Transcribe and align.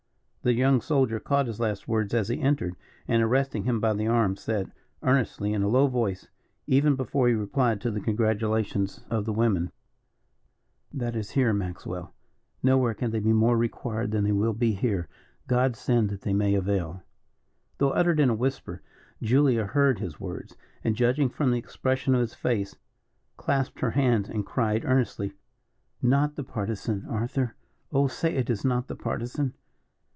The 0.43 0.53
young 0.55 0.81
soldier 0.81 1.19
caught 1.19 1.45
his 1.45 1.59
last 1.59 1.87
words 1.87 2.15
as 2.15 2.27
he 2.29 2.41
entered, 2.41 2.75
and 3.07 3.21
arresting 3.21 3.65
him 3.65 3.79
by 3.79 3.93
the 3.93 4.07
arm, 4.07 4.35
said, 4.35 4.71
earnestly, 5.03 5.53
in 5.53 5.61
a 5.61 5.67
low 5.67 5.85
voice, 5.85 6.29
even 6.65 6.95
before 6.95 7.27
he 7.27 7.35
replied 7.35 7.79
to 7.81 7.91
the 7.91 8.01
congratulations 8.01 9.05
of 9.11 9.25
the 9.25 9.33
women: 9.33 9.71
"That 10.91 11.15
is 11.15 11.29
here, 11.29 11.53
Maxwell; 11.53 12.15
nowhere 12.63 12.95
can 12.95 13.11
they 13.11 13.19
be 13.19 13.33
more 13.33 13.55
required 13.55 14.09
than 14.09 14.23
they 14.23 14.31
will 14.31 14.53
be 14.55 14.71
here. 14.73 15.07
God 15.45 15.75
send 15.75 16.09
that 16.09 16.21
they 16.21 16.33
may 16.33 16.55
avail." 16.55 17.03
Though 17.77 17.91
uttered 17.91 18.19
in 18.19 18.31
a 18.31 18.33
whisper, 18.33 18.81
Julia 19.21 19.67
heard 19.67 19.99
his 19.99 20.19
words, 20.19 20.57
and 20.83 20.95
judging 20.95 21.29
from 21.29 21.51
the 21.51 21.59
expression 21.59 22.15
of 22.15 22.21
his 22.21 22.33
face, 22.33 22.75
clasped 23.37 23.81
her 23.81 23.91
hands, 23.91 24.27
and 24.27 24.43
cried, 24.43 24.85
earnestly: 24.85 25.33
"Not 26.01 26.33
the 26.35 26.43
Partisan, 26.43 27.05
Arthur 27.07 27.53
oh, 27.91 28.07
say 28.07 28.33
it 28.35 28.49
is 28.49 28.65
not 28.65 28.87
the 28.87 28.95
Partisan." 28.95 29.53